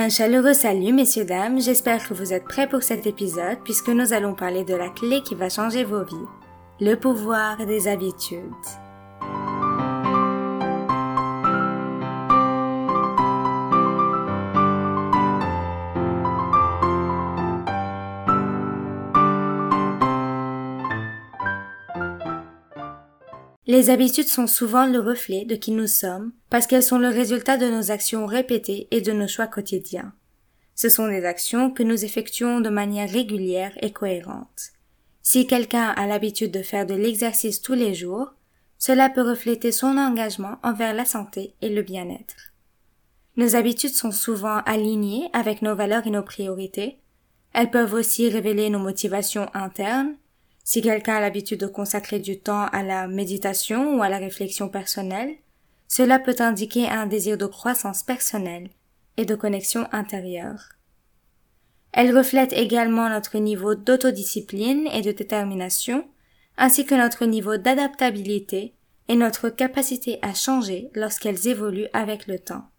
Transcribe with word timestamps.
Un 0.00 0.08
chaleureux 0.08 0.54
salut, 0.54 0.94
messieurs, 0.94 1.26
dames, 1.26 1.60
j'espère 1.60 2.08
que 2.08 2.14
vous 2.14 2.32
êtes 2.32 2.44
prêts 2.44 2.66
pour 2.66 2.82
cet 2.82 3.06
épisode 3.06 3.58
puisque 3.64 3.90
nous 3.90 4.14
allons 4.14 4.32
parler 4.32 4.64
de 4.64 4.74
la 4.74 4.88
clé 4.88 5.20
qui 5.20 5.34
va 5.34 5.50
changer 5.50 5.84
vos 5.84 6.04
vies, 6.04 6.16
le 6.80 6.94
pouvoir 6.94 7.58
des 7.66 7.86
habitudes. 7.86 8.40
Les 23.70 23.88
habitudes 23.88 24.26
sont 24.26 24.48
souvent 24.48 24.84
le 24.84 24.98
reflet 24.98 25.44
de 25.44 25.54
qui 25.54 25.70
nous 25.70 25.86
sommes 25.86 26.32
parce 26.50 26.66
qu'elles 26.66 26.82
sont 26.82 26.98
le 26.98 27.06
résultat 27.06 27.56
de 27.56 27.66
nos 27.66 27.92
actions 27.92 28.26
répétées 28.26 28.88
et 28.90 29.00
de 29.00 29.12
nos 29.12 29.28
choix 29.28 29.46
quotidiens. 29.46 30.12
Ce 30.74 30.88
sont 30.88 31.06
des 31.06 31.24
actions 31.24 31.70
que 31.70 31.84
nous 31.84 32.04
effectuons 32.04 32.60
de 32.60 32.68
manière 32.68 33.08
régulière 33.08 33.70
et 33.80 33.92
cohérente. 33.92 34.72
Si 35.22 35.46
quelqu'un 35.46 35.86
a 35.90 36.08
l'habitude 36.08 36.50
de 36.50 36.64
faire 36.64 36.84
de 36.84 36.94
l'exercice 36.94 37.62
tous 37.62 37.74
les 37.74 37.94
jours, 37.94 38.34
cela 38.76 39.08
peut 39.08 39.22
refléter 39.22 39.70
son 39.70 39.98
engagement 39.98 40.56
envers 40.64 40.92
la 40.92 41.04
santé 41.04 41.54
et 41.62 41.68
le 41.68 41.82
bien-être. 41.82 42.52
Nos 43.36 43.54
habitudes 43.54 43.94
sont 43.94 44.10
souvent 44.10 44.62
alignées 44.66 45.30
avec 45.32 45.62
nos 45.62 45.76
valeurs 45.76 46.08
et 46.08 46.10
nos 46.10 46.24
priorités. 46.24 46.98
Elles 47.52 47.70
peuvent 47.70 47.94
aussi 47.94 48.30
révéler 48.30 48.68
nos 48.68 48.80
motivations 48.80 49.48
internes 49.54 50.16
si 50.64 50.82
quelqu'un 50.82 51.16
a 51.16 51.20
l'habitude 51.20 51.60
de 51.60 51.66
consacrer 51.66 52.18
du 52.18 52.38
temps 52.38 52.66
à 52.66 52.82
la 52.82 53.08
méditation 53.08 53.98
ou 53.98 54.02
à 54.02 54.08
la 54.08 54.18
réflexion 54.18 54.68
personnelle, 54.68 55.36
cela 55.88 56.18
peut 56.18 56.36
indiquer 56.38 56.88
un 56.88 57.06
désir 57.06 57.36
de 57.36 57.46
croissance 57.46 58.02
personnelle 58.02 58.70
et 59.16 59.24
de 59.24 59.34
connexion 59.34 59.86
intérieure. 59.92 60.70
Elle 61.92 62.16
reflète 62.16 62.52
également 62.52 63.08
notre 63.08 63.38
niveau 63.38 63.74
d'autodiscipline 63.74 64.86
et 64.92 65.02
de 65.02 65.10
détermination, 65.10 66.06
ainsi 66.56 66.84
que 66.84 66.94
notre 66.94 67.26
niveau 67.26 67.56
d'adaptabilité 67.56 68.74
et 69.08 69.16
notre 69.16 69.48
capacité 69.48 70.20
à 70.22 70.34
changer 70.34 70.90
lorsqu'elles 70.94 71.48
évoluent 71.48 71.88
avec 71.92 72.28
le 72.28 72.38
temps. 72.38 72.70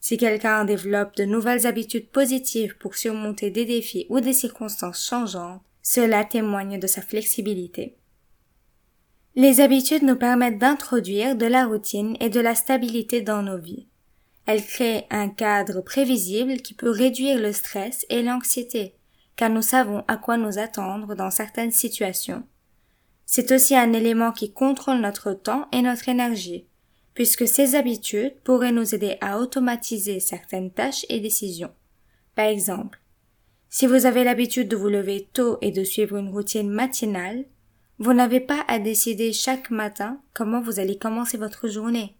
Si 0.00 0.16
quelqu'un 0.16 0.64
développe 0.64 1.14
de 1.14 1.24
nouvelles 1.24 1.68
habitudes 1.68 2.08
positives 2.08 2.76
pour 2.78 2.96
surmonter 2.96 3.50
des 3.50 3.64
défis 3.64 4.06
ou 4.08 4.18
des 4.18 4.32
circonstances 4.32 5.06
changeantes, 5.06 5.62
cela 5.82 6.24
témoigne 6.24 6.78
de 6.78 6.86
sa 6.86 7.02
flexibilité. 7.02 7.96
Les 9.34 9.60
habitudes 9.60 10.02
nous 10.02 10.16
permettent 10.16 10.58
d'introduire 10.58 11.36
de 11.36 11.46
la 11.46 11.66
routine 11.66 12.16
et 12.20 12.28
de 12.28 12.40
la 12.40 12.54
stabilité 12.54 13.20
dans 13.20 13.42
nos 13.42 13.58
vies. 13.58 13.88
Elles 14.46 14.64
créent 14.64 15.06
un 15.10 15.28
cadre 15.28 15.80
prévisible 15.80 16.58
qui 16.58 16.74
peut 16.74 16.90
réduire 16.90 17.40
le 17.40 17.52
stress 17.52 18.04
et 18.10 18.22
l'anxiété, 18.22 18.94
car 19.36 19.50
nous 19.50 19.62
savons 19.62 20.04
à 20.08 20.16
quoi 20.16 20.36
nous 20.36 20.58
attendre 20.58 21.14
dans 21.14 21.30
certaines 21.30 21.70
situations. 21.70 22.44
C'est 23.24 23.52
aussi 23.52 23.74
un 23.74 23.92
élément 23.92 24.32
qui 24.32 24.52
contrôle 24.52 25.00
notre 25.00 25.32
temps 25.32 25.66
et 25.72 25.80
notre 25.80 26.08
énergie, 26.08 26.66
puisque 27.14 27.48
ces 27.48 27.74
habitudes 27.74 28.34
pourraient 28.44 28.72
nous 28.72 28.94
aider 28.94 29.16
à 29.20 29.38
automatiser 29.38 30.20
certaines 30.20 30.70
tâches 30.70 31.06
et 31.08 31.20
décisions. 31.20 31.72
Par 32.34 32.46
exemple, 32.46 33.01
si 33.74 33.86
vous 33.86 34.04
avez 34.04 34.22
l'habitude 34.22 34.68
de 34.68 34.76
vous 34.76 34.90
lever 34.90 35.30
tôt 35.32 35.56
et 35.62 35.70
de 35.70 35.82
suivre 35.82 36.18
une 36.18 36.28
routine 36.28 36.68
matinale, 36.68 37.46
vous 37.98 38.12
n'avez 38.12 38.38
pas 38.38 38.66
à 38.68 38.78
décider 38.78 39.32
chaque 39.32 39.70
matin 39.70 40.20
comment 40.34 40.60
vous 40.60 40.78
allez 40.78 40.98
commencer 40.98 41.38
votre 41.38 41.68
journée. 41.68 42.14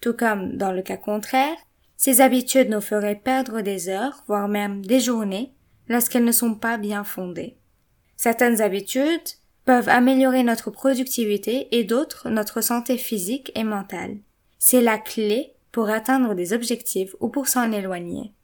Tout 0.00 0.14
comme 0.14 0.56
dans 0.56 0.72
le 0.72 0.82
cas 0.82 0.96
contraire, 0.96 1.56
ces 1.96 2.20
habitudes 2.20 2.70
nous 2.70 2.80
feraient 2.80 3.14
perdre 3.14 3.60
des 3.60 3.88
heures, 3.88 4.24
voire 4.26 4.48
même 4.48 4.84
des 4.84 4.98
journées, 4.98 5.54
lorsqu'elles 5.86 6.24
ne 6.24 6.32
sont 6.32 6.56
pas 6.56 6.76
bien 6.76 7.04
fondées. 7.04 7.56
Certaines 8.16 8.60
habitudes 8.60 9.38
peuvent 9.64 9.88
améliorer 9.88 10.42
notre 10.42 10.72
productivité 10.72 11.68
et 11.70 11.84
d'autres 11.84 12.30
notre 12.30 12.62
santé 12.62 12.98
physique 12.98 13.52
et 13.54 13.62
mentale. 13.62 14.16
C'est 14.58 14.82
la 14.82 14.98
clé 14.98 15.54
pour 15.70 15.88
atteindre 15.88 16.34
des 16.34 16.52
objectifs 16.52 17.14
ou 17.20 17.28
pour 17.28 17.46
s'en 17.46 17.70
éloigner. 17.70 18.34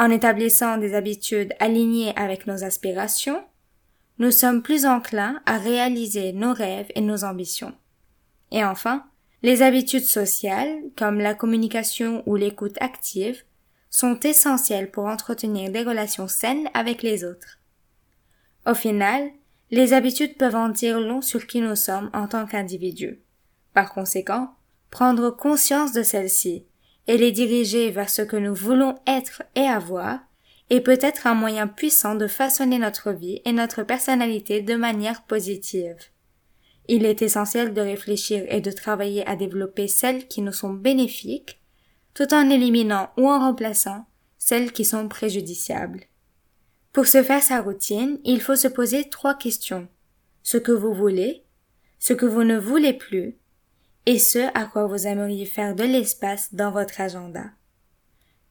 En 0.00 0.10
établissant 0.10 0.78
des 0.78 0.94
habitudes 0.94 1.52
alignées 1.60 2.16
avec 2.16 2.46
nos 2.46 2.64
aspirations, 2.64 3.44
nous 4.18 4.30
sommes 4.30 4.62
plus 4.62 4.86
enclins 4.86 5.42
à 5.44 5.58
réaliser 5.58 6.32
nos 6.32 6.54
rêves 6.54 6.90
et 6.94 7.02
nos 7.02 7.22
ambitions. 7.22 7.74
Et 8.50 8.64
enfin, 8.64 9.04
les 9.42 9.60
habitudes 9.60 10.06
sociales, 10.06 10.74
comme 10.96 11.20
la 11.20 11.34
communication 11.34 12.22
ou 12.24 12.36
l'écoute 12.36 12.80
active, 12.80 13.44
sont 13.90 14.18
essentielles 14.20 14.90
pour 14.90 15.04
entretenir 15.04 15.70
des 15.70 15.82
relations 15.82 16.28
saines 16.28 16.70
avec 16.72 17.02
les 17.02 17.22
autres. 17.22 17.58
Au 18.64 18.72
final, 18.72 19.28
les 19.70 19.92
habitudes 19.92 20.38
peuvent 20.38 20.56
en 20.56 20.70
dire 20.70 20.98
long 20.98 21.20
sur 21.20 21.46
qui 21.46 21.60
nous 21.60 21.76
sommes 21.76 22.08
en 22.14 22.26
tant 22.26 22.46
qu'individus. 22.46 23.20
Par 23.74 23.92
conséquent, 23.92 24.54
prendre 24.90 25.28
conscience 25.28 25.92
de 25.92 26.02
celles-ci 26.02 26.64
et 27.06 27.16
les 27.16 27.32
diriger 27.32 27.90
vers 27.90 28.10
ce 28.10 28.22
que 28.22 28.36
nous 28.36 28.54
voulons 28.54 28.96
être 29.06 29.42
et 29.54 29.62
avoir 29.62 30.20
est 30.70 30.80
peut-être 30.80 31.26
un 31.26 31.34
moyen 31.34 31.66
puissant 31.66 32.14
de 32.14 32.26
façonner 32.26 32.78
notre 32.78 33.10
vie 33.12 33.42
et 33.44 33.52
notre 33.52 33.82
personnalité 33.82 34.62
de 34.62 34.76
manière 34.76 35.22
positive. 35.22 35.96
Il 36.88 37.04
est 37.04 37.22
essentiel 37.22 37.74
de 37.74 37.80
réfléchir 37.80 38.44
et 38.48 38.60
de 38.60 38.70
travailler 38.70 39.26
à 39.26 39.36
développer 39.36 39.88
celles 39.88 40.28
qui 40.28 40.42
nous 40.42 40.52
sont 40.52 40.72
bénéfiques, 40.72 41.60
tout 42.14 42.32
en 42.34 42.48
éliminant 42.50 43.10
ou 43.16 43.28
en 43.28 43.38
remplaçant 43.38 44.06
celles 44.38 44.72
qui 44.72 44.84
sont 44.84 45.08
préjudiciables. 45.08 46.04
Pour 46.92 47.06
se 47.06 47.22
faire 47.22 47.42
sa 47.42 47.60
routine, 47.60 48.18
il 48.24 48.40
faut 48.40 48.56
se 48.56 48.66
poser 48.66 49.08
trois 49.08 49.34
questions. 49.34 49.86
Ce 50.42 50.56
que 50.56 50.72
vous 50.72 50.92
voulez, 50.92 51.44
ce 51.98 52.12
que 52.12 52.26
vous 52.26 52.42
ne 52.42 52.58
voulez 52.58 52.92
plus, 52.92 53.36
et 54.10 54.18
ce 54.18 54.40
à 54.58 54.64
quoi 54.64 54.86
vous 54.86 55.06
aimeriez 55.06 55.46
faire 55.46 55.76
de 55.76 55.84
l'espace 55.84 56.52
dans 56.52 56.72
votre 56.72 57.00
agenda. 57.00 57.44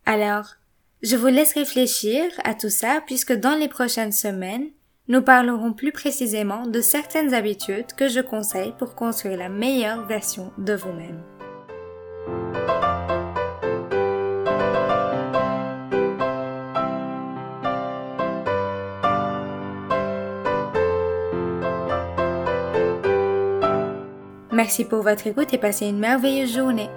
Alors, 0.05 0.53
je 1.01 1.17
vous 1.17 1.27
laisse 1.27 1.53
réfléchir 1.53 2.23
à 2.45 2.53
tout 2.53 2.69
ça 2.69 3.03
puisque 3.05 3.33
dans 3.33 3.55
les 3.55 3.67
prochaines 3.67 4.13
semaines, 4.13 4.69
nous 5.09 5.21
parlerons 5.21 5.73
plus 5.73 5.91
précisément 5.91 6.65
de 6.65 6.79
certaines 6.79 7.33
habitudes 7.33 7.91
que 7.97 8.07
je 8.07 8.21
conseille 8.21 8.73
pour 8.79 8.95
construire 8.95 9.37
la 9.37 9.49
meilleure 9.49 10.05
version 10.05 10.53
de 10.57 10.75
vous-même. 10.75 11.21
Merci 24.59 24.83
pour 24.83 25.03
votre 25.03 25.25
écoute 25.25 25.53
et 25.53 25.57
passez 25.57 25.85
une 25.85 25.99
merveilleuse 25.99 26.53
journée. 26.53 26.89